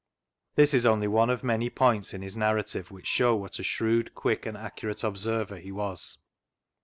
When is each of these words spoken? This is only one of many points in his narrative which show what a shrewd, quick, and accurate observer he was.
This 0.55 0.73
is 0.73 0.83
only 0.83 1.07
one 1.07 1.29
of 1.29 1.43
many 1.43 1.69
points 1.69 2.11
in 2.11 2.23
his 2.23 2.35
narrative 2.35 2.89
which 2.89 3.05
show 3.05 3.35
what 3.35 3.59
a 3.59 3.63
shrewd, 3.63 4.15
quick, 4.15 4.47
and 4.47 4.57
accurate 4.57 5.03
observer 5.03 5.59
he 5.59 5.71
was. 5.71 6.17